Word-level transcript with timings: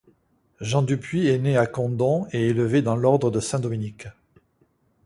Jean 0.61 0.81
du 0.81 0.97
Puy 0.97 1.27
est 1.27 1.37
né 1.37 1.57
à 1.57 1.67
Condom 1.67 2.25
et 2.31 2.47
élevé 2.47 2.81
dans 2.81 2.95
l'ordre 2.95 3.29
de 3.29 3.39
Saint-Dominique. 3.39 4.07